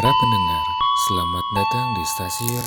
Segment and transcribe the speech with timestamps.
[0.00, 0.64] Para pendengar,
[0.96, 2.64] selamat datang di stasiun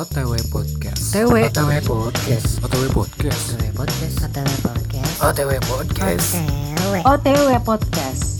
[0.00, 1.12] OTW Podcast.
[1.12, 1.44] OTW.
[1.44, 2.48] OTW Podcast.
[2.64, 3.44] OTW Podcast.
[3.52, 4.16] OTW Podcast.
[4.24, 5.20] OTW Podcast.
[5.20, 6.28] OTW Podcast.
[6.40, 7.04] OTW.
[7.04, 8.39] OTW Podcast.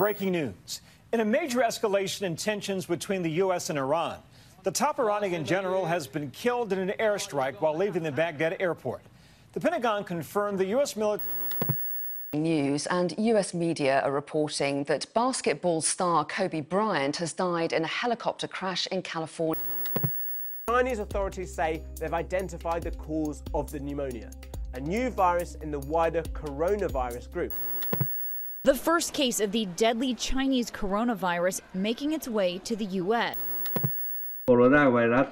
[0.00, 0.80] Breaking news.
[1.12, 3.68] In a major escalation in tensions between the U.S.
[3.68, 4.16] and Iran,
[4.62, 9.02] the top Iranian general has been killed in an airstrike while leaving the Baghdad airport.
[9.52, 10.96] The Pentagon confirmed the U.S.
[10.96, 11.28] military.
[12.32, 17.86] News and US media are reporting that basketball star Kobe Bryant has died in a
[17.86, 19.62] helicopter crash in California.
[20.70, 24.30] Chinese authorities say they've identified the cause of the pneumonia,
[24.72, 27.52] a new virus in the wider coronavirus group.
[28.63, 33.35] The first case of the deadly Chinese coronavirus making its way to the U.S.
[34.47, 35.27] โคโรนาไวรัส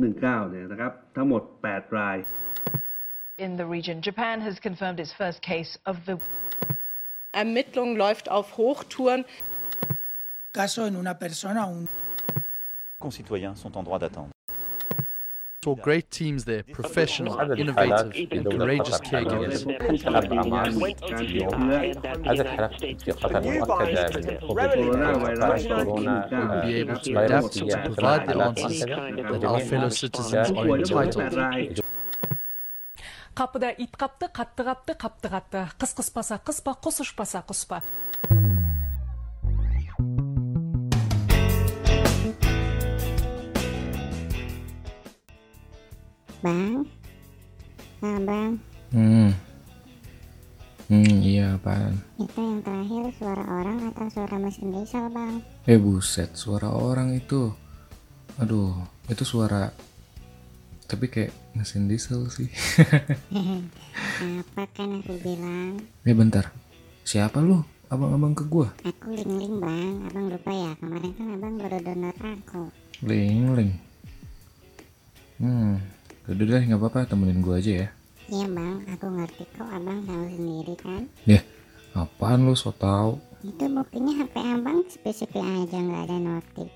[0.00, 2.16] 2019 เนี่ยนะครับ ทั้งหมด 8 ราย
[3.38, 4.00] in the region.
[4.00, 6.16] Japan has confirmed its first case of the
[7.34, 9.24] Ermittlung läuft auf Hochtouren.
[10.54, 11.88] Caso en una persona, un
[13.00, 14.32] concitoyens sont en droit d'attendre.
[15.65, 19.65] Saw great teams there, professional, innovative, and courageous caregivers.
[19.65, 19.73] Will
[26.61, 31.83] be able to adapt to provide the answers that our fellow citizens are entitled to.
[33.35, 35.67] Kapıda it kaptı, kattı kaptı, kaptı kattı.
[35.79, 37.81] Kıs kıspasa kıspa, kusuşpasa kuspa.
[46.39, 46.87] Bang.
[47.99, 48.51] Nah, Bang.
[48.95, 49.31] Hmm.
[50.89, 52.01] Hmm, iya apaan?
[52.17, 55.45] Itu yang terakhir suara orang atau suara mesin diesel, Bang?
[55.69, 57.53] Eh buset, suara orang itu.
[58.41, 58.73] Aduh,
[59.05, 59.69] itu suara
[60.89, 62.49] tapi kayak mesin diesel sih.
[64.41, 65.77] Apa kan aku bilang?
[66.01, 66.49] Eh bentar,
[67.05, 67.61] siapa lu?
[67.93, 68.73] Abang-abang ke gua?
[68.81, 70.09] Aku ling-ling, Bang.
[70.09, 72.61] Abang lupa ya, kemarin kan Abang baru download aku.
[73.05, 73.77] Ling-ling.
[75.37, 75.77] Hmm,
[76.29, 77.87] udah deh nggak apa-apa temenin gua aja ya.
[78.29, 78.85] Iya, Bang.
[78.93, 81.09] Aku ngerti kok Abang tahu sendiri kan?
[81.25, 81.41] Ya,
[81.97, 83.17] apaan lu so tau?
[83.41, 86.69] Itu buktinya HP Abang spesifik aja nggak ada notif.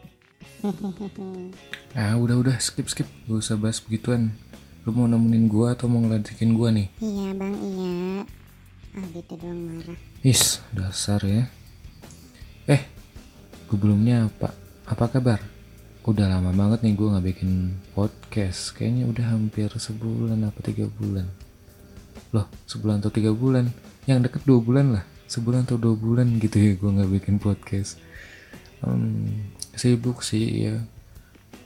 [1.94, 4.34] Ah udah udah skip skip, gak usah bahas begituan.
[4.84, 6.90] Lu mau nemenin gua atau mau ngeladikin gua nih?
[6.98, 7.54] Iya, Bang.
[7.54, 8.26] Iya.
[8.98, 10.00] Ah, gitu doang marah.
[10.26, 11.46] Is, dasar ya.
[12.66, 12.82] Eh,
[13.70, 14.50] sebelumnya apa?
[14.90, 15.53] Apa kabar?
[16.04, 18.76] Udah lama banget nih gue nggak bikin podcast.
[18.76, 21.32] Kayaknya udah hampir sebulan apa tiga bulan.
[22.36, 23.72] Loh, sebulan atau tiga bulan?
[24.04, 25.08] Yang deket dua bulan lah.
[25.32, 28.04] Sebulan atau dua bulan gitu ya gue nggak bikin podcast.
[28.84, 29.48] Hmm,
[29.80, 30.84] sibuk sih ya.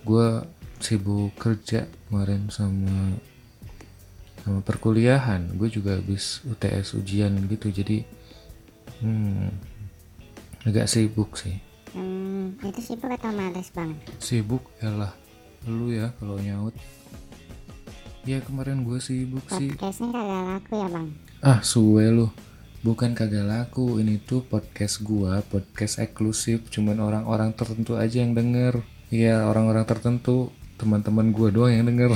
[0.06, 0.46] Gue
[0.86, 3.18] sibuk kerja kemarin sama
[4.46, 5.58] sama perkuliahan.
[5.58, 8.06] Gue juga habis UTS ujian gitu jadi
[9.02, 9.50] hmm,
[10.70, 11.58] agak sibuk sih.
[12.48, 13.92] Hmm, itu sibuk atau males, Bang?
[14.24, 15.12] Sibuk elah
[15.68, 16.72] lu ya kalau nyaut.
[18.24, 19.76] Ya kemarin gue sibuk sih.
[19.76, 21.08] Podcastnya kagak laku ya, Bang?
[21.44, 22.32] Ah, suwe lu.
[22.88, 28.80] Bukan kagak laku, ini tuh podcast gua, podcast eksklusif, cuman orang-orang tertentu aja yang denger.
[29.12, 32.16] Iya, orang-orang tertentu, teman-teman gua doang yang denger.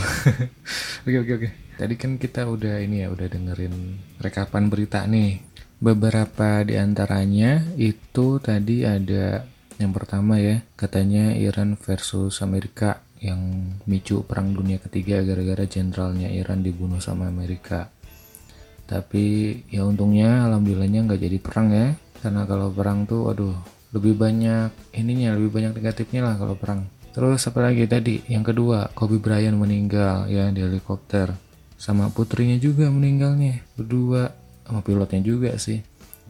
[1.12, 1.50] oke, oke, oke.
[1.76, 5.44] Tadi kan kita udah ini ya, udah dengerin rekapan berita nih.
[5.84, 9.44] Beberapa di antaranya itu tadi ada
[9.78, 13.40] yang pertama ya, katanya Iran versus Amerika yang
[13.86, 17.94] micu perang dunia ketiga gara-gara jenderalnya Iran dibunuh sama Amerika.
[18.90, 21.88] Tapi ya untungnya alhamdulillahnya nggak jadi perang ya.
[22.20, 23.56] Karena kalau perang tuh aduh
[23.96, 26.90] lebih banyak ininya lebih banyak negatifnya lah kalau perang.
[27.14, 28.20] Terus apa lagi tadi?
[28.28, 31.32] Yang kedua Kobe Bryant meninggal ya di helikopter.
[31.78, 34.34] Sama putrinya juga meninggalnya berdua.
[34.68, 35.80] Sama pilotnya juga sih.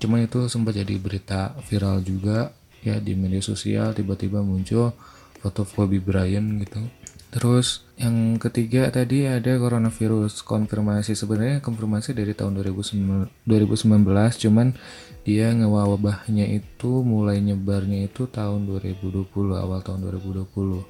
[0.02, 2.50] Cuman itu sempat jadi berita viral juga
[2.82, 4.94] ya di media sosial tiba-tiba muncul
[5.42, 6.82] foto Kobe Bryant gitu.
[7.32, 11.16] Terus yang ketiga tadi ada coronavirus konfirmasi.
[11.16, 14.76] Sebenarnya konfirmasi dari tahun 2019, 2019 cuman
[15.24, 20.84] dia ngewabahnya itu mulai nyebarnya itu tahun 2020 awal tahun 2020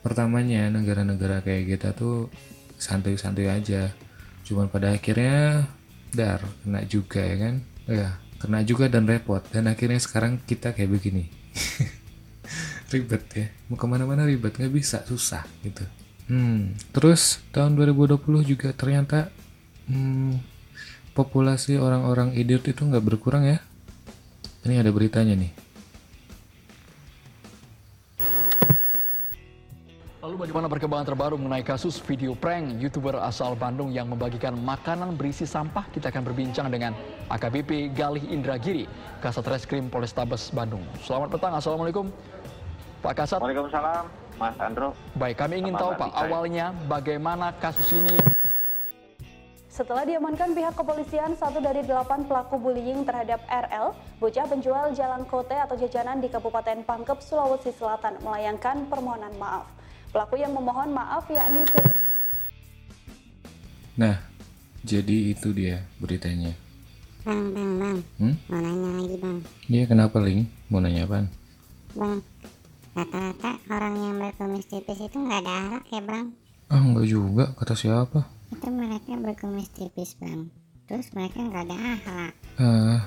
[0.00, 2.32] pertamanya negara-negara kayak kita tuh
[2.80, 3.92] santai-santai aja.
[4.46, 5.68] Cuman pada akhirnya
[6.14, 7.54] dar kena juga ya kan?
[7.90, 8.10] Ya
[8.40, 9.44] kena juga dan repot.
[9.52, 11.28] Dan akhirnya sekarang kita kayak begini.
[12.90, 13.46] Ribet ya.
[13.70, 14.56] Mau ke mana-mana ribet.
[14.56, 14.98] Nggak bisa.
[15.06, 15.86] Susah gitu.
[16.26, 16.74] Hmm.
[16.90, 19.30] Terus tahun 2020 juga ternyata
[19.86, 20.42] hmm,
[21.14, 23.62] populasi orang-orang idiot itu nggak berkurang ya.
[24.66, 25.69] Ini ada beritanya nih
[30.30, 35.42] Lalu bagaimana perkembangan terbaru mengenai kasus video prank YouTuber asal Bandung yang membagikan makanan berisi
[35.42, 35.90] sampah?
[35.90, 36.94] Kita akan berbincang dengan
[37.34, 38.86] AKBP Galih Indragiri,
[39.18, 40.86] Kasat Reskrim Polrestabes Bandung.
[41.02, 42.14] Selamat petang, Assalamualaikum.
[43.02, 43.42] Pak Kasat.
[43.42, 44.06] Waalaikumsalam,
[44.38, 44.94] Mas Andro.
[45.18, 48.14] Baik, kami ingin tahu Pak, awalnya bagaimana kasus ini
[49.66, 55.58] setelah diamankan pihak kepolisian, satu dari delapan pelaku bullying terhadap RL, bocah penjual jalan kote
[55.58, 59.79] atau jajanan di Kabupaten Pangkep, Sulawesi Selatan, melayangkan permohonan maaf.
[60.10, 61.62] Pelaku yang memohon maaf yakni
[63.94, 64.18] Nah,
[64.82, 66.50] jadi itu dia beritanya.
[67.22, 67.98] Bang, bang, bang.
[68.18, 68.34] Hmm?
[68.50, 69.38] Mau nanya lagi, bang.
[69.70, 70.50] Iya, kenapa, Ling?
[70.66, 71.30] Mau nanya apa?
[71.94, 72.24] Bang,
[72.96, 76.26] rata-rata orang yang berkumis tipis itu nggak ada ahlak ya, bang?
[76.72, 77.44] Ah, enggak juga.
[77.54, 78.26] Kata siapa?
[78.50, 80.50] Itu mereka berkumis tipis, bang.
[80.90, 82.32] Terus mereka nggak ada ahlak.
[82.58, 83.00] Ah,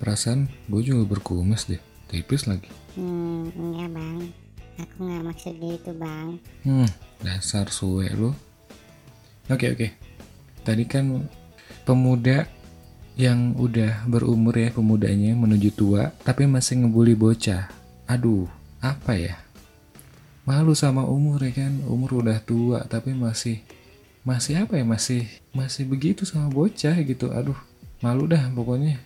[0.00, 1.82] perasaan gue juga berkumis deh.
[2.08, 2.70] Tipis lagi.
[2.96, 4.43] Hmm, enggak, bang.
[4.80, 6.38] Aku nggak maksud gitu, bang.
[6.66, 6.88] Hmm,
[7.22, 8.34] dasar suwe lu.
[9.46, 9.88] Oke, oke.
[10.64, 11.28] Tadi kan
[11.84, 12.48] pemuda
[13.14, 17.70] yang udah berumur ya pemudanya menuju tua tapi masih ngebully bocah.
[18.10, 18.50] Aduh,
[18.82, 19.38] apa ya?
[20.42, 23.62] Malu sama umur ya kan, umur udah tua tapi masih
[24.26, 24.84] masih apa ya?
[24.84, 27.30] Masih masih begitu sama bocah gitu.
[27.30, 27.56] Aduh,
[28.02, 28.98] malu dah pokoknya.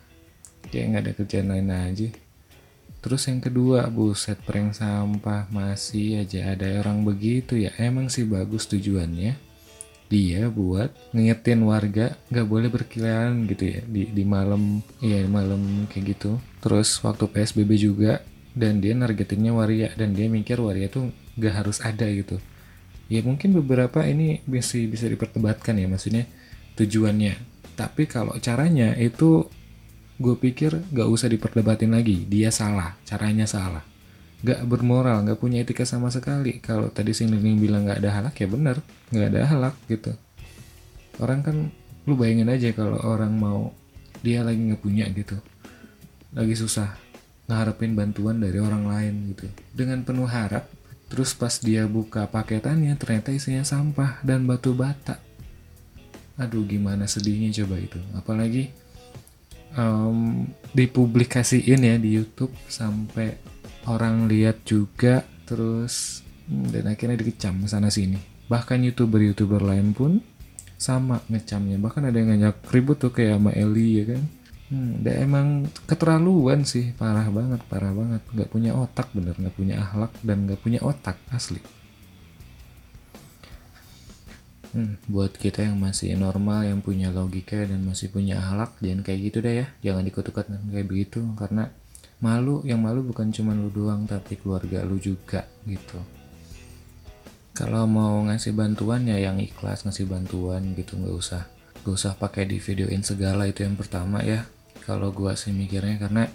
[0.73, 2.09] Kayak nggak ada kerjaan lain aja.
[2.99, 7.71] Terus yang kedua, buset prank sampah masih aja ada orang begitu ya.
[7.79, 9.39] Emang sih bagus tujuannya.
[10.09, 15.87] Dia buat ngingetin warga nggak boleh berkeliaran gitu ya di di malam, iya di malam
[15.87, 16.41] kayak gitu.
[16.65, 18.25] Terus waktu PSBB juga
[18.56, 22.41] dan dia nargetinnya waria dan dia mikir waria tuh nggak harus ada gitu.
[23.12, 26.25] Ya mungkin beberapa ini bisa bisa diperdebatkan ya maksudnya
[26.75, 27.37] tujuannya.
[27.77, 29.47] Tapi kalau caranya itu
[30.19, 32.26] gue pikir gak usah diperdebatin lagi.
[32.26, 32.99] Dia salah.
[33.06, 33.87] Caranya salah.
[34.43, 36.59] Gak bermoral gak punya etika sama sekali.
[36.59, 38.76] Kalau tadi si Nining bilang gak ada halak ya bener.
[39.15, 40.12] Gak ada halak gitu.
[41.19, 41.70] Orang kan
[42.06, 43.75] lu bayangin aja kalau orang mau
[44.23, 45.38] dia lagi nggak punya gitu.
[46.35, 46.94] Lagi susah
[47.49, 49.47] ngarepin bantuan dari orang lain gitu.
[49.75, 50.71] Dengan penuh harap
[51.09, 55.19] terus pas dia buka paketannya ternyata isinya sampah dan batu bata.
[56.38, 57.99] Aduh gimana sedihnya coba itu.
[58.14, 58.71] Apalagi
[59.76, 63.37] um, dipublikasiin ya di YouTube sampai
[63.88, 68.20] orang lihat juga terus dan akhirnya dikecam sana sini.
[68.49, 70.25] Bahkan youtuber youtuber lain pun
[70.81, 71.76] sama ngecamnya.
[71.76, 74.23] Bahkan ada yang ngajak ribut tuh kayak sama Eli ya kan?
[74.69, 75.47] Hmm, emang
[75.85, 76.97] keterlaluan sih.
[76.97, 78.25] Parah banget parah banget.
[78.33, 79.37] Nggak punya otak bener.
[79.37, 81.61] Nggak punya akhlak dan nggak punya otak asli
[84.76, 89.20] Hmm, buat kita yang masih normal, yang punya logika dan masih punya akhlak, jangan kayak
[89.32, 89.66] gitu deh ya.
[89.80, 91.72] Jangan ikut-ikut kayak begitu karena
[92.20, 95.96] malu, yang malu bukan cuma lu doang tapi keluarga lu juga gitu.
[97.56, 101.42] Kalau mau ngasih bantuan ya yang ikhlas ngasih bantuan gitu nggak usah
[101.82, 104.44] gak usah pakai di videoin segala itu yang pertama ya.
[104.84, 106.28] Kalau gua sih mikirnya karena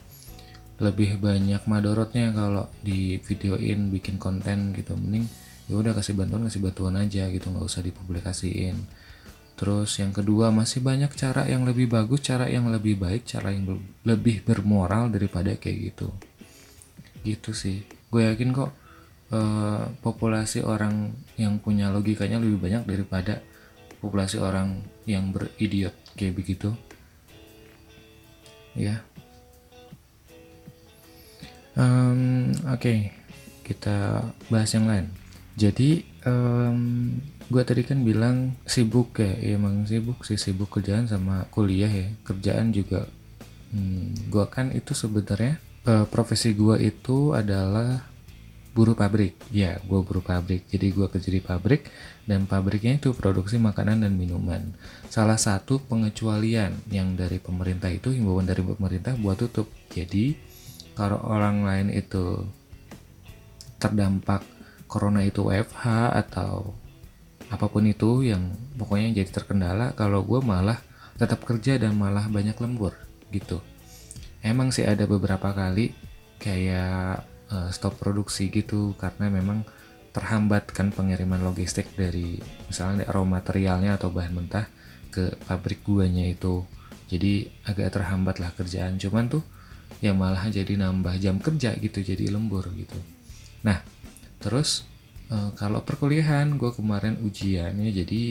[0.82, 5.30] lebih banyak madorotnya kalau di videoin bikin konten gitu mending
[5.72, 8.78] ya udah kasih bantuan kasih bantuan aja gitu nggak usah dipublikasiin.
[9.54, 13.80] Terus yang kedua masih banyak cara yang lebih bagus cara yang lebih baik cara yang
[14.04, 16.10] lebih bermoral daripada kayak gitu.
[17.24, 17.88] Gitu sih.
[18.12, 18.72] Gue yakin kok
[19.32, 23.40] eh, populasi orang yang punya logikanya lebih banyak daripada
[24.04, 26.76] populasi orang yang beridiot kayak begitu.
[28.76, 29.06] Ya.
[31.74, 32.82] Um, oke.
[32.84, 33.00] Okay.
[33.64, 35.23] kita bahas yang lain
[35.54, 37.14] jadi um,
[37.54, 42.10] gue tadi kan bilang sibuk ya, ya emang sibuk sih sibuk kerjaan sama kuliah ya
[42.26, 43.06] kerjaan juga.
[43.74, 48.02] Hmm, gue kan itu sebenarnya uh, profesi gue itu adalah
[48.74, 49.38] buruh pabrik.
[49.54, 50.66] Ya gue buruh pabrik.
[50.74, 51.86] Jadi gue kerja di pabrik
[52.26, 54.74] dan pabriknya itu produksi makanan dan minuman.
[55.14, 59.70] Salah satu pengecualian yang dari pemerintah itu himbauan dari pemerintah buat tutup.
[59.94, 60.34] Jadi
[60.98, 62.42] kalau orang lain itu
[63.78, 64.53] terdampak
[64.94, 66.78] corona itu WFH atau
[67.50, 70.78] apa pun itu yang pokoknya jadi terkendala kalau gue malah
[71.18, 72.94] tetap kerja dan malah banyak lembur
[73.34, 73.58] gitu.
[74.46, 75.98] Emang sih ada beberapa kali
[76.38, 79.66] kayak uh, stop produksi gitu karena memang
[80.14, 82.38] terhambat kan pengiriman logistik dari
[82.70, 84.70] misalnya raw materialnya atau bahan mentah
[85.10, 86.62] ke pabrik guanya itu.
[87.10, 89.46] Jadi agak terhambat lah kerjaan cuman tuh
[90.02, 92.98] ya malah jadi nambah jam kerja gitu jadi lembur gitu.
[93.62, 93.93] Nah
[94.44, 94.84] terus
[95.32, 98.22] uh, kalau perkuliahan gue kemarin ujiannya jadi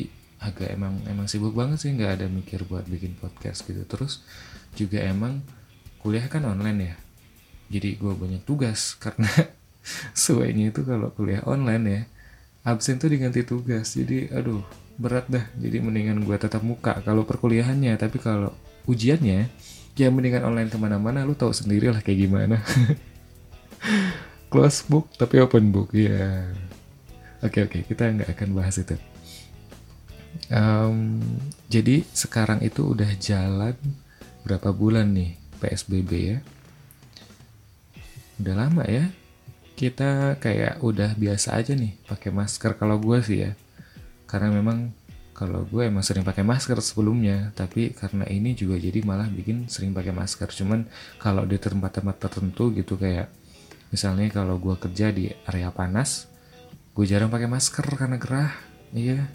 [0.42, 3.86] agak emang emang sibuk banget sih nggak ada mikir buat bikin podcast gitu.
[3.86, 4.26] Terus
[4.74, 5.40] juga emang
[6.02, 6.94] kuliah kan online ya.
[7.78, 9.30] Jadi gue banyak tugas karena
[10.12, 12.02] suenya itu kalau kuliah online ya
[12.66, 13.94] absen tuh diganti tugas.
[13.94, 14.66] Jadi aduh
[14.98, 15.46] berat dah.
[15.56, 17.94] Jadi mendingan gue tetap muka kalau perkuliahannya.
[17.94, 18.50] Tapi kalau
[18.90, 19.46] ujiannya
[19.94, 22.64] ya mendingan online ke mana-mana lu tahu sendiri lah kayak gimana
[24.52, 26.44] close book tapi open book ya
[27.40, 28.94] oke oke kita nggak akan bahas itu.
[30.52, 31.20] Um,
[31.68, 33.76] jadi sekarang itu udah jalan
[34.44, 36.38] berapa bulan nih PSBB ya?
[38.40, 39.08] Udah lama ya.
[39.76, 43.52] Kita kayak udah biasa aja nih pakai masker kalau gue sih ya.
[44.28, 44.92] Karena memang
[45.32, 49.96] kalau gue emang sering pakai masker sebelumnya tapi karena ini juga jadi malah bikin sering
[49.96, 50.48] pakai masker.
[50.52, 53.32] Cuman kalau di tempat-tempat tertentu gitu kayak
[53.92, 56.32] misalnya kalau gue kerja di area panas
[56.92, 58.52] gue jarang pakai masker karena gerah.
[58.92, 59.28] Iya.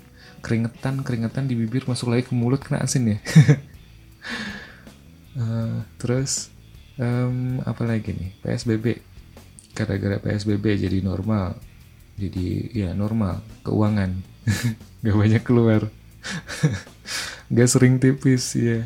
[0.46, 3.18] Keringetan keringetan di bibir masuk lagi ke mulut kena asin ya.
[5.34, 6.54] Uh, terus
[7.02, 8.32] um, apa lagi nih?
[8.46, 9.02] PSBB
[9.74, 11.58] gara-gara PSBB jadi normal
[12.18, 14.22] jadi ya normal keuangan.
[15.06, 15.90] Gak banyak keluar.
[17.56, 18.86] Gak sering tipis ya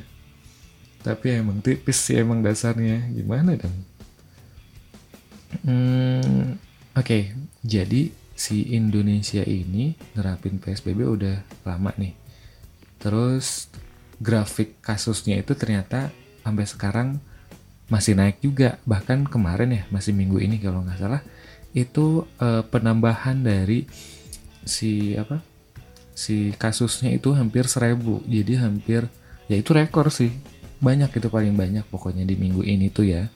[1.01, 3.09] tapi emang tipis sih emang dasarnya.
[3.11, 3.90] Gimana dong
[5.63, 6.55] hmm,
[6.95, 7.35] oke okay.
[7.61, 12.17] jadi si Indonesia ini nerapin PSBB udah lama nih.
[12.97, 13.69] Terus
[14.17, 16.09] grafik kasusnya itu ternyata
[16.41, 17.07] sampai sekarang
[17.85, 18.81] masih naik juga.
[18.89, 21.21] Bahkan kemarin ya, masih minggu ini kalau nggak salah,
[21.77, 23.85] itu eh, penambahan dari
[24.65, 25.41] si apa
[26.17, 28.25] si kasusnya itu hampir seribu.
[28.25, 29.05] Jadi hampir
[29.45, 30.33] ya itu rekor sih.
[30.81, 33.29] Banyak itu paling banyak pokoknya di minggu ini tuh ya.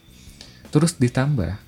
[0.73, 1.61] Terus ditambah,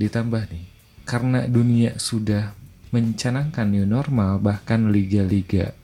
[0.00, 0.66] ditambah nih,
[1.06, 2.56] karena dunia sudah
[2.94, 5.74] mencanangkan new normal bahkan liga-liga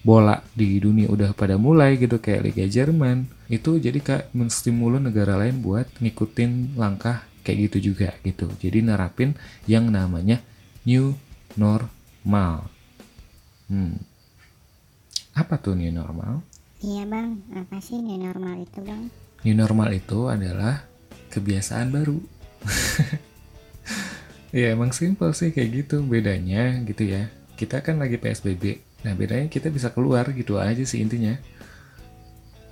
[0.00, 3.28] bola di dunia udah pada mulai gitu kayak Liga Jerman.
[3.52, 8.48] Itu jadi kayak menstimulu negara lain buat ngikutin langkah kayak gitu juga gitu.
[8.60, 9.36] Jadi nerapin
[9.68, 10.40] yang namanya
[10.88, 11.12] new
[11.56, 12.68] normal.
[13.70, 14.02] Hmm.
[15.30, 16.42] apa tuh new normal?
[16.82, 17.38] Iya bang.
[17.54, 19.08] Apa sih new normal itu bang?
[19.46, 20.84] New normal itu adalah
[21.30, 22.18] kebiasaan baru
[24.50, 27.30] Ya emang simpel sih kayak gitu bedanya gitu ya.
[27.54, 28.82] Kita kan lagi PSBB.
[29.06, 31.38] Nah bedanya kita bisa keluar gitu aja sih intinya.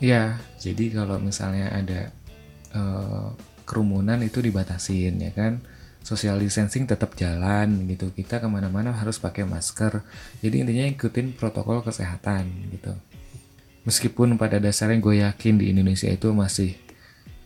[0.02, 2.10] Ya jadi kalau misalnya ada
[2.74, 3.30] uh,
[3.62, 5.62] kerumunan itu dibatasin ya kan.
[6.02, 8.10] Social distancing tetap jalan gitu.
[8.10, 10.02] Kita ke mana-mana harus pakai masker.
[10.42, 12.90] Jadi intinya ikutin protokol kesehatan gitu.
[13.86, 16.76] Meskipun pada dasarnya gue yakin di Indonesia itu masih,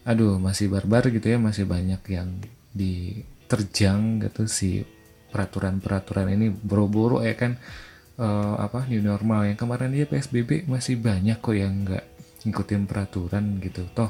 [0.03, 2.29] aduh masih barbar gitu ya, masih banyak yang
[2.75, 3.23] di
[3.53, 4.81] terjang gitu si
[5.29, 6.49] peraturan-peraturan ini.
[6.49, 7.61] Boro-boro ya kan
[8.17, 9.45] uh, apa new normal.
[9.45, 12.05] Yang kemarin dia PSBB masih banyak kok yang nggak
[12.49, 13.85] ngikutin peraturan gitu.
[13.93, 14.09] Toh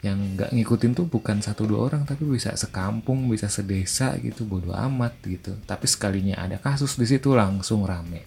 [0.00, 4.74] yang nggak ngikutin tuh bukan satu dua orang tapi bisa sekampung bisa sedesa gitu bodoh
[4.74, 5.54] amat gitu.
[5.62, 8.26] Tapi sekalinya ada kasus di situ langsung rame.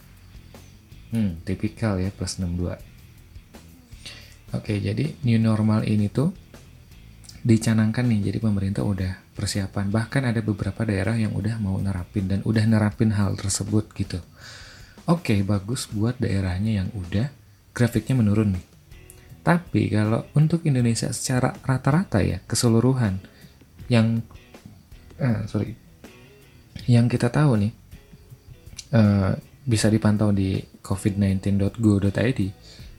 [1.11, 2.93] Hmm tipikal ya plus 62
[4.53, 6.31] oke jadi new normal ini tuh
[7.43, 8.31] dicanangkan nih.
[8.31, 9.89] Jadi pemerintah udah persiapan.
[9.89, 14.21] Bahkan ada beberapa daerah yang udah mau nerapin dan udah nerapin hal tersebut gitu.
[15.09, 17.27] Oke bagus buat daerahnya yang udah
[17.75, 18.65] grafiknya menurun nih.
[19.43, 23.19] Tapi kalau untuk Indonesia secara rata-rata ya keseluruhan
[23.91, 24.23] yang
[25.19, 25.75] eh, sorry
[26.87, 27.71] yang kita tahu nih
[28.95, 32.41] uh, bisa dipantau di covid19.go.id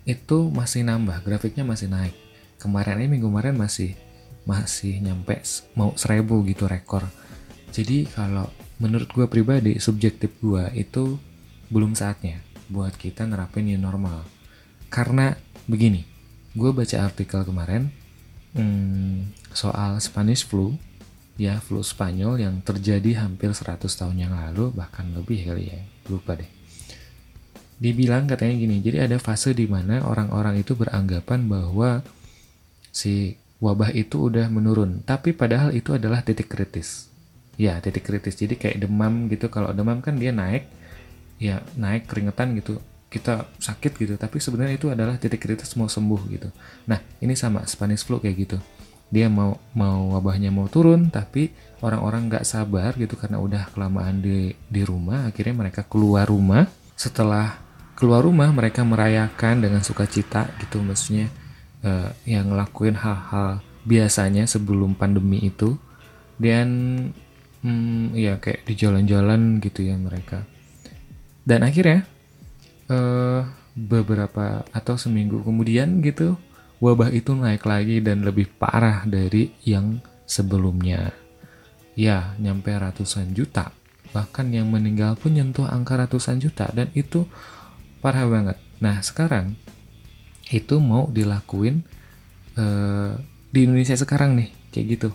[0.05, 2.17] itu masih nambah grafiknya masih naik.
[2.61, 3.97] Kemarin ini minggu kemarin masih
[4.45, 5.41] masih nyampe
[5.77, 7.05] mau seribu gitu rekor.
[7.73, 8.49] Jadi kalau
[8.79, 11.17] menurut gue pribadi subjektif gue itu
[11.73, 14.25] belum saatnya buat kita nerapin new normal.
[14.93, 15.35] Karena
[15.65, 16.05] begini
[16.55, 17.91] gue baca artikel kemarin
[18.55, 20.77] hmm, soal Spanish flu
[21.35, 26.39] ya flu Spanyol yang terjadi hampir 100 tahun yang lalu bahkan lebih kali ya lupa
[26.39, 26.47] deh.
[27.75, 32.07] Dibilang katanya gini jadi ada fase di mana orang-orang itu beranggapan bahwa
[32.95, 33.35] si
[33.65, 37.09] wabah itu udah menurun tapi padahal itu adalah titik kritis.
[37.57, 38.37] Ya titik kritis.
[38.37, 39.49] Jadi kayak demam gitu.
[39.49, 40.69] Kalau demam kan dia naik
[41.41, 42.77] ya naik keringetan gitu.
[43.09, 44.15] Kita sakit gitu.
[44.21, 46.49] Tapi sebenarnya itu adalah titik kritis mau sembuh gitu.
[46.91, 48.59] Nah ini sama Spanish flu kayak gitu.
[49.09, 54.53] Dia mau mau wabahnya mau turun tapi orang-orang nggak sabar gitu karena udah kelamaan di
[54.67, 55.31] di rumah.
[55.31, 56.67] Akhirnya mereka keluar rumah.
[56.99, 57.63] Setelah
[57.95, 60.83] keluar rumah mereka merayakan dengan sukacita gitu.
[60.83, 61.31] Maksudnya
[61.85, 65.77] uh, yang ngelakuin hal-hal biasanya sebelum pandemi itu.
[66.35, 66.69] Dan
[67.63, 70.43] hmm, ya kayak di jalan-jalan gitu ya mereka.
[71.45, 72.09] Dan akhirnya
[72.89, 73.45] uh,
[73.77, 76.41] beberapa atau seminggu kemudian gitu
[76.79, 81.13] wabah itu naik lagi dan lebih parah dari yang sebelumnya.
[81.95, 83.71] Ya nyampe ratusan juta.
[84.11, 86.71] Bahkan yang meninggal pun nyentuh angka ratusan juta.
[86.75, 87.27] Dan itu
[88.03, 88.59] parah banget.
[88.83, 89.55] Nah sekarang
[90.53, 91.81] itu mau dilakuin
[92.61, 93.17] uh,
[93.49, 95.11] di Indonesia sekarang nih kayak gitu.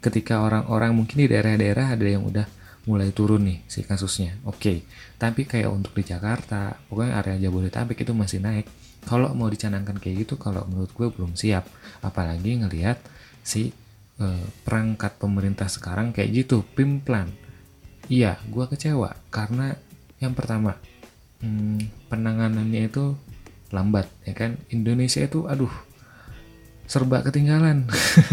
[0.00, 2.48] Ketika orang-orang mungkin di daerah-daerah ada yang udah
[2.88, 4.40] mulai turun nih si kasusnya.
[4.48, 4.78] Oke, okay.
[5.20, 8.64] tapi kayak untuk di Jakarta, pokoknya area Jabodetabek itu masih naik.
[9.04, 11.68] Kalau mau dicanangkan kayak gitu, kalau menurut gue belum siap.
[12.00, 12.96] Apalagi ngelihat
[13.44, 13.72] si
[14.20, 17.28] uh, perangkat pemerintah sekarang kayak gitu, pimplan.
[18.08, 19.76] Iya, gue kecewa karena
[20.20, 20.76] yang pertama
[21.44, 23.16] hmm, penanganannya itu
[23.70, 24.58] lambat ya kan?
[24.70, 25.72] Indonesia itu aduh
[26.90, 27.86] serba ketinggalan.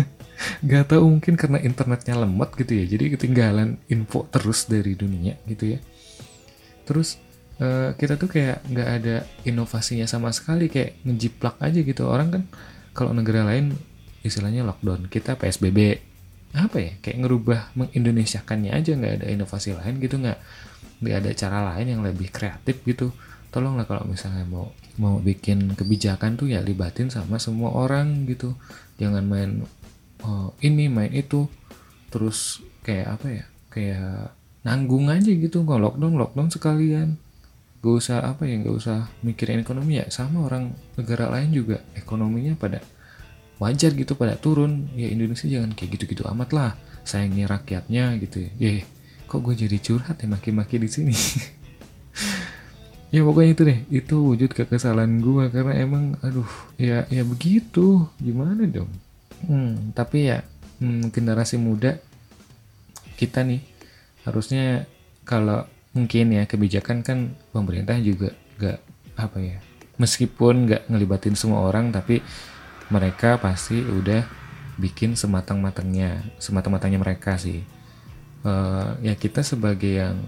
[0.69, 5.77] Gak tau mungkin karena internetnya lemot gitu ya jadi ketinggalan info terus dari dunia gitu
[5.77, 5.79] ya.
[6.85, 7.17] Terus
[7.61, 12.05] uh, kita tuh kayak nggak ada inovasinya sama sekali kayak ngejiplak aja gitu.
[12.05, 12.43] Orang kan
[12.93, 13.73] kalau negara lain
[14.25, 16.01] istilahnya lockdown kita PSBB
[16.57, 20.39] apa ya kayak ngerubah mengindonesiakannya aja nggak ada inovasi lain gitu nggak
[21.03, 23.13] nggak ada cara lain yang lebih kreatif gitu.
[23.53, 28.57] Tolonglah kalau misalnya mau mau bikin kebijakan tuh ya libatin sama semua orang gitu.
[28.97, 29.63] Jangan main
[30.25, 31.45] oh, ini main itu.
[32.09, 34.33] Terus kayak apa ya kayak
[34.65, 37.09] nanggung aja gitu nggak lockdown lockdown sekalian.
[37.77, 40.09] Gak usah apa ya gak usah mikirin ekonomi ya.
[40.09, 42.81] Sama orang negara lain juga ekonominya pada
[43.61, 44.89] wajar gitu pada turun.
[44.97, 46.71] Ya Indonesia jangan kayak gitu-gitu amat lah
[47.05, 48.81] sayangi rakyatnya gitu ya.
[49.29, 51.13] Kok gue jadi curhat ya maki-maki di sini
[53.13, 53.79] ya pokoknya itu deh.
[53.91, 56.47] Itu wujud kekesalan gue karena emang aduh
[56.79, 58.07] ya ya begitu.
[58.19, 58.91] Gimana dong?
[59.45, 60.41] Hmm, tapi ya
[60.81, 62.01] hmm, generasi muda
[63.17, 63.61] kita nih
[64.25, 64.85] harusnya
[65.25, 68.77] kalau mungkin ya kebijakan kan pemerintah juga gak
[69.17, 69.57] apa ya
[69.97, 72.21] meskipun gak ngelibatin semua orang tapi
[72.93, 74.21] mereka pasti udah
[74.77, 77.65] bikin sematang-matangnya sematang-matangnya mereka sih.
[78.45, 80.21] Uh, ya kita sebagai yang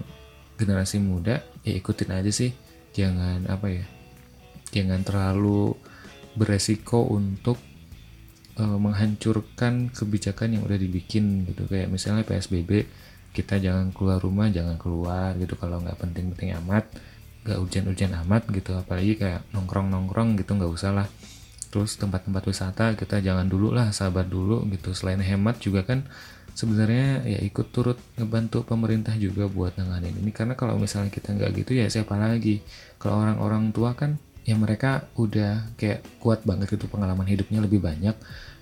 [0.58, 2.52] generasi muda ya ikutin aja sih
[3.00, 3.84] jangan apa ya
[4.70, 5.74] jangan terlalu
[6.36, 7.58] beresiko untuk
[8.60, 11.66] uh, menghancurkan kebijakan yang udah dibikin gitu.
[11.66, 12.86] Kayak misalnya PSBB
[13.30, 15.58] kita jangan keluar rumah jangan keluar gitu.
[15.58, 16.86] Kalau nggak penting-penting amat
[17.46, 18.76] nggak hujan-hujan amat gitu.
[18.76, 21.08] Apalagi kayak nongkrong-nongkrong gitu nggak usah lah.
[21.70, 24.94] Terus tempat-tempat wisata kita jangan dulu lah sabar dulu gitu.
[24.94, 26.06] Selain hemat juga kan
[26.54, 30.30] sebenarnya ya ikut turut ngebantu pemerintah juga buat nanganin ini.
[30.34, 32.60] Karena kalau misalnya kita nggak gitu ya siapa lagi?
[33.00, 38.16] Kalau orang-orang tua kan ya mereka udah kayak kuat banget gitu pengalaman hidupnya lebih banyak.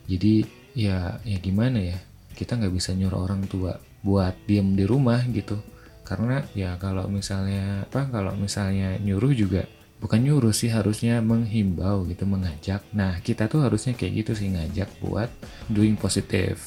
[0.08, 0.46] Jadi
[0.76, 1.98] ya ya gimana ya?
[2.34, 5.58] Kita nggak bisa nyuruh orang tua buat diem di rumah gitu.
[6.06, 12.24] Karena ya kalau misalnya apa kalau misalnya nyuruh juga bukan nyuruh sih harusnya menghimbau gitu
[12.24, 12.80] mengajak.
[12.94, 15.28] Nah kita tuh harusnya kayak gitu sih ngajak buat
[15.68, 16.62] doing positive.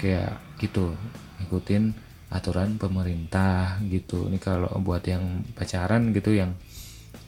[0.00, 0.92] Kayak gitu
[1.40, 1.96] ikutin
[2.30, 4.30] aturan pemerintah gitu.
[4.30, 6.54] Ini kalau buat yang pacaran gitu yang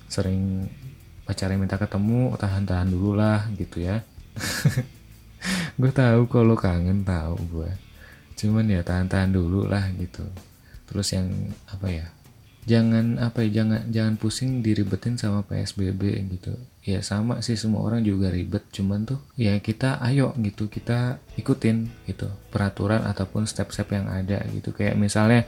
[0.06, 0.70] sering
[1.26, 4.04] pacarnya minta ketemu tahan-tahan dulu lah gitu ya.
[5.80, 7.70] Gue tahu kalau kangen tahu gue
[8.38, 10.22] cuman ya tahan-tahan dulu lah gitu.
[10.86, 11.26] Terus yang
[11.66, 12.06] apa ya
[12.62, 16.02] jangan apa ya jangan jangan pusing diribetin sama PSBB
[16.38, 16.54] gitu.
[16.82, 21.90] Ya sama sih semua orang juga ribet cuman tuh ya kita ayo gitu kita ikutin
[22.10, 24.70] gitu peraturan ataupun step-step yang ada gitu.
[24.74, 25.46] Kayak misalnya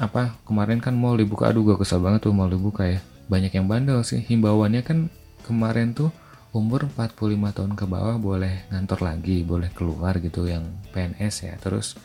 [0.00, 3.00] apa kemarin kan mau dibuka aduh gue kesel banget tuh mau dibuka ya.
[3.28, 5.08] Banyak yang bandel sih himbauannya kan
[5.44, 6.12] kemarin tuh
[6.50, 11.54] umur 45 tahun ke bawah boleh ngantor lagi boleh keluar gitu yang PNS ya.
[11.56, 11.96] Terus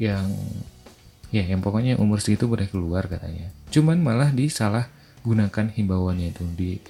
[0.00, 0.28] yang
[1.30, 3.54] ya yang pokoknya umur segitu boleh keluar katanya.
[3.70, 4.90] Cuman malah disalah
[5.22, 6.82] gunakan himbauannya itu di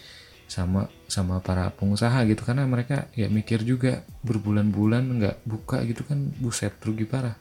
[0.51, 2.43] sama sama para pengusaha gitu.
[2.43, 7.37] Karena mereka ya mikir juga berbulan-bulan nggak buka gitu kan buset rugi parah.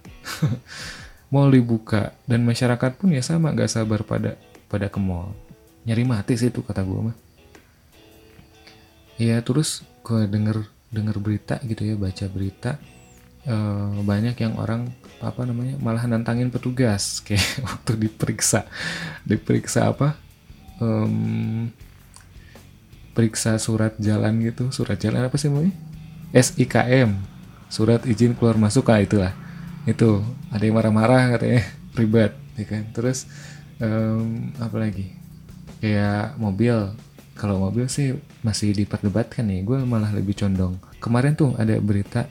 [1.34, 4.34] Mall dibuka dan masyarakat pun ya sama nggak sabar pada
[4.66, 5.34] pada ke mall.
[5.86, 7.18] Nyari mati sih itu kata gue mah.
[9.22, 12.82] Ya terus gue denger denger berita gitu ya baca berita
[13.48, 17.20] uh, banyak yang orang apa namanya malah nantangin petugas.
[17.26, 18.66] Kayak waktu diperiksa
[19.24, 20.18] diperiksa apa
[20.82, 21.68] um,
[23.14, 24.72] periksa surat jalan gitu.
[24.72, 25.76] Surat jalan apa sih namanya?
[26.34, 29.34] SIKM surat izin keluar masuk lah itulah.
[29.86, 31.64] Itu ada yang marah-marah katanya.
[31.98, 32.84] Ribet ya kan?
[32.92, 33.30] Terus
[33.80, 35.14] um, apa lagi?
[35.80, 36.76] Kayak mobil.
[37.40, 39.64] Kalau mobil sih masih diperdebatkan nih.
[39.64, 40.76] Gue malah lebih condong.
[41.00, 42.28] Kemarin tuh ada berita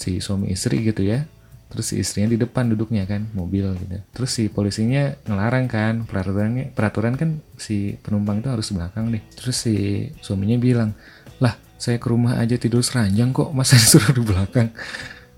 [0.00, 1.28] si suami istri gitu ya.
[1.70, 4.00] Terus si istrinya di depan duduknya kan mobil gitu.
[4.16, 9.68] Terus si polisinya ngelarang kan peraturannya peraturan kan si penumpang itu harus belakang nih terus
[9.68, 10.90] si suaminya bilang
[11.38, 14.72] lah saya ke rumah aja tidur seranjang kok masa disuruh di belakang?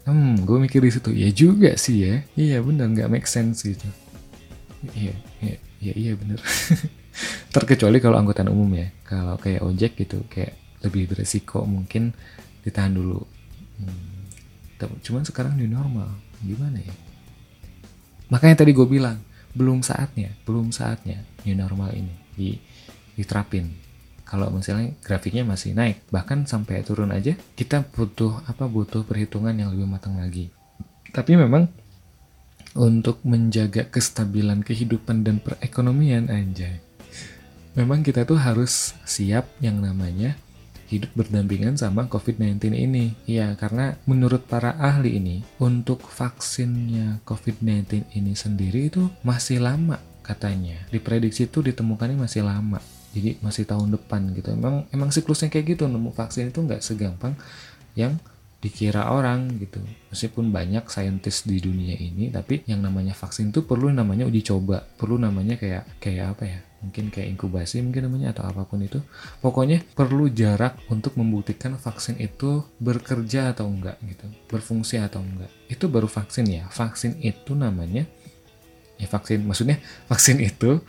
[0.02, 2.14] Hmm gue mikir di situ ya juga sih ya.
[2.38, 3.84] Iya bener nggak make sense gitu.
[4.94, 6.40] Iya iya iya, iya bener.
[7.54, 12.16] Terkecuali kalau angkutan umum ya kalau kayak ojek gitu kayak lebih beresiko mungkin
[12.64, 13.20] ditahan dulu.
[13.76, 14.11] Hmm.
[14.88, 16.08] Cuman sekarang new normal.
[16.42, 16.94] Gimana ya?
[18.32, 19.20] Makanya tadi gue bilang
[19.52, 22.56] belum saatnya belum saatnya new normal ini di,
[23.14, 23.68] diterapin.
[24.24, 28.64] Kalau misalnya grafiknya masih naik bahkan sampai turun aja kita butuh apa?
[28.64, 30.48] Butuh perhitungan yang lebih matang lagi.
[31.12, 31.68] Tapi memang
[32.72, 36.80] untuk menjaga kestabilan kehidupan dan perekonomian anjay
[37.72, 40.36] memang kita tuh harus siap yang namanya
[40.92, 43.16] hidup berdampingan sama COVID-19 ini.
[43.24, 50.76] Ya, karena menurut para ahli ini, untuk vaksinnya COVID-19 ini sendiri itu masih lama katanya.
[50.92, 52.78] Diprediksi itu ditemukannya masih lama.
[53.12, 54.52] Jadi masih tahun depan gitu.
[54.52, 55.84] Emang emang siklusnya kayak gitu.
[55.88, 57.36] Nemu vaksin itu nggak segampang
[57.96, 58.16] yang
[58.62, 59.82] dikira orang gitu.
[60.14, 64.86] Meskipun banyak saintis di dunia ini, tapi yang namanya vaksin itu perlu namanya uji coba,
[64.86, 66.60] perlu namanya kayak kayak apa ya?
[66.82, 68.98] Mungkin kayak inkubasi mungkin namanya atau apa pun itu.
[69.38, 75.48] Pokoknya perlu jarak untuk membuktikan vaksin itu bekerja atau enggak gitu berfungsi atau enggak.
[75.70, 76.66] Itu baru vaksin ya.
[76.68, 78.04] Vaksin itu namanya
[78.98, 79.78] ya vaksin maksudnya
[80.10, 80.82] vaksin itu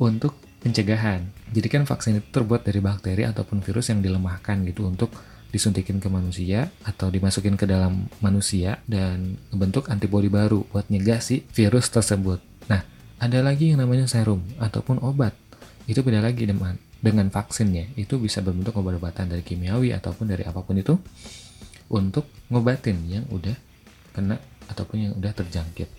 [0.00, 1.28] untuk pencegahan.
[1.52, 5.12] Jadi kan vaksin itu terbuat dari bakteri ataupun virus yang dilemahkan gitu untuk
[5.54, 11.46] disuntikin ke manusia atau dimasukin ke dalam manusia dan membentuk antibodi baru buat nyegah si
[11.54, 12.42] virus tersebut.
[13.22, 15.32] Ada lagi yang namanya serum ataupun obat.
[15.84, 17.94] Itu beda lagi dengan dengan vaksinnya.
[17.94, 20.96] Itu bisa berbentuk obat-obatan dari kimiawi ataupun dari apa pun itu
[21.92, 23.54] untuk ngobatin yang udah
[24.16, 24.40] kena
[24.72, 25.90] ataupun yang udah terjangkit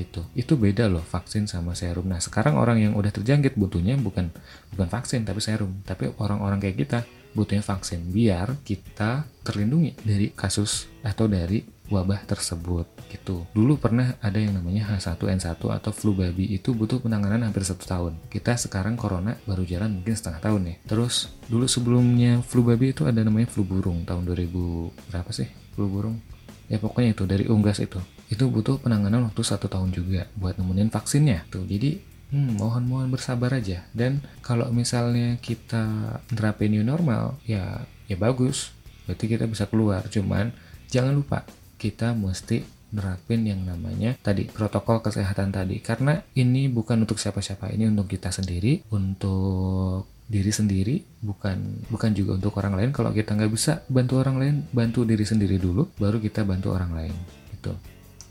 [0.00, 0.24] gitu.
[0.32, 2.08] Itu beda loh vaksin sama serum.
[2.08, 4.32] Nah, sekarang orang yang udah terjangkit butuhnya bukan
[4.72, 5.84] bukan vaksin tapi serum.
[5.84, 6.98] Tapi orang-orang kayak kita
[7.36, 13.44] butuhnya vaksin biar kita terlindungi dari kasus atau dari wabah tersebut gitu.
[13.50, 18.16] Dulu pernah ada yang namanya H1N1 atau flu babi itu butuh penanganan hampir satu tahun.
[18.30, 20.74] Kita sekarang corona baru jalan mungkin setengah tahun ya.
[20.86, 25.90] Terus dulu sebelumnya flu babi itu ada namanya flu burung tahun 2000 berapa sih flu
[25.90, 26.22] burung?
[26.70, 27.98] Ya pokoknya itu dari unggas itu.
[28.30, 31.66] Itu butuh penanganan waktu satu tahun juga buat nemuin vaksinnya tuh.
[31.66, 31.98] Jadi
[32.30, 33.82] hmm, mohon mohon bersabar aja.
[33.90, 38.70] Dan kalau misalnya kita nerapin new normal ya ya bagus.
[39.10, 40.06] Berarti kita bisa keluar.
[40.06, 40.54] Cuman
[40.86, 41.42] jangan lupa
[41.80, 45.80] kita mesti nerapin yang namanya tadi protokol kesehatan tadi.
[45.80, 52.36] Karena ini bukan untuk siapa-siapa ini untuk kita sendiri untuk diri sendiri bukan bukan juga
[52.36, 52.90] untuk orang lain.
[52.92, 56.92] Kalau kita nggak bisa bantu orang lain bantu diri sendiri dulu baru kita bantu orang
[56.92, 57.14] lain
[57.56, 57.72] gitu.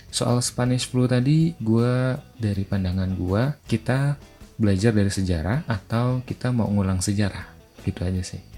[0.09, 4.17] Soal Spanish flu tadi gue dari pandangan gue kita
[4.59, 7.57] belajar dari sejarah atau kita mau ngulang sejarah?
[7.79, 8.48] Gitu aja sih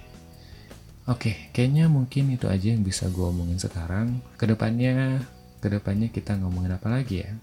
[1.10, 4.22] Oke, kayaknya mungkin itu aja yang bisa gue omongin sekarang.
[4.38, 5.18] Ke depannya,
[5.58, 7.34] ke depannya kita ngomongin apa lagi ya?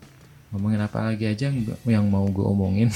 [0.54, 1.50] Ngomongin apa lagi aja
[1.84, 2.86] yang mau gue omongin.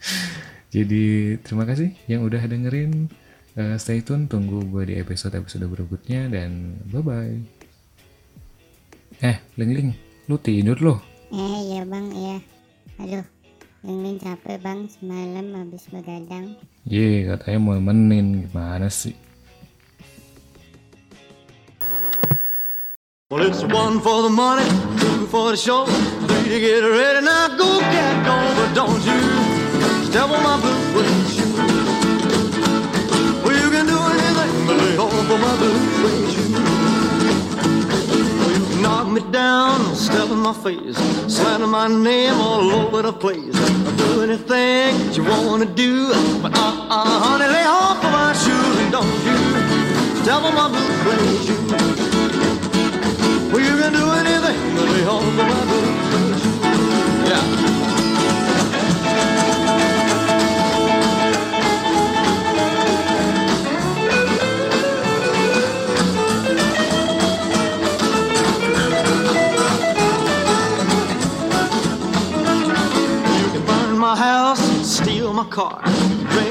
[0.74, 3.12] Jadi terima kasih yang udah dengerin.
[3.52, 7.36] Uh, stay tune, tunggu gue di episode-episode berikutnya dan bye-bye.
[9.20, 9.90] Eh, Ling Ling,
[10.24, 10.98] lu tidur loh.
[11.28, 12.36] Eh, iya bang, iya.
[12.96, 13.26] Aduh,
[13.84, 16.56] Ling Ling capek bang, semalam habis begadang.
[16.88, 19.12] Ye, katanya mau menin, gimana sih?
[23.32, 24.68] Well, it's one for the money,
[25.00, 27.24] two for the show, three to get ready.
[27.24, 29.20] Now go, cat, go, but don't you
[30.04, 31.56] step on my blue suede shoe.
[33.42, 36.52] Well, you can do anything but lay off of my blue suede shoe.
[38.36, 40.98] Well, you knock me down, step in my face,
[41.34, 43.56] slander my name all over the place.
[43.56, 46.08] I'll do anything that you wanna do,
[46.42, 50.92] but uh-uh, honey, lay off of my shoes and don't you Step on my blue
[51.00, 51.91] suede shoe.
[55.02, 55.42] Yeah.
[75.50, 75.82] car.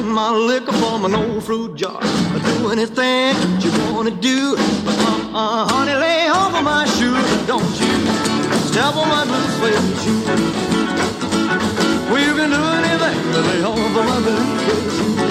[0.03, 2.01] My liquor from an old fruit jar.
[2.01, 4.55] Do anything you wanna do.
[4.85, 7.47] But uh, uh, honey, lay over my shoes.
[7.47, 7.90] Don't you
[8.71, 9.75] step on my blue suede.
[12.10, 15.31] Well, you can do anything but lay off of my.